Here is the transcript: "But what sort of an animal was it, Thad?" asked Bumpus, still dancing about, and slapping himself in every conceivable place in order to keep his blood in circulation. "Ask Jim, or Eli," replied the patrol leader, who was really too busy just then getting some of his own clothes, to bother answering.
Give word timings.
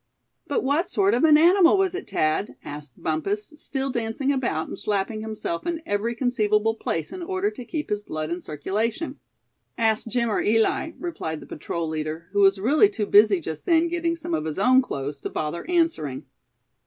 "But 0.47 0.63
what 0.63 0.89
sort 0.89 1.13
of 1.13 1.23
an 1.25 1.37
animal 1.37 1.77
was 1.77 1.93
it, 1.93 2.09
Thad?" 2.09 2.55
asked 2.63 2.93
Bumpus, 2.99 3.53
still 3.57 3.91
dancing 3.91 4.31
about, 4.33 4.67
and 4.67 4.75
slapping 4.75 5.21
himself 5.21 5.63
in 5.67 5.83
every 5.85 6.15
conceivable 6.15 6.73
place 6.73 7.11
in 7.11 7.21
order 7.21 7.51
to 7.51 7.63
keep 7.63 7.91
his 7.91 8.01
blood 8.01 8.31
in 8.31 8.41
circulation. 8.41 9.19
"Ask 9.77 10.07
Jim, 10.07 10.27
or 10.31 10.41
Eli," 10.41 10.93
replied 10.97 11.39
the 11.39 11.45
patrol 11.45 11.87
leader, 11.87 12.29
who 12.31 12.39
was 12.41 12.57
really 12.57 12.89
too 12.89 13.05
busy 13.05 13.39
just 13.39 13.67
then 13.67 13.89
getting 13.89 14.15
some 14.15 14.33
of 14.33 14.45
his 14.45 14.57
own 14.57 14.81
clothes, 14.81 15.21
to 15.21 15.29
bother 15.29 15.69
answering. 15.69 16.25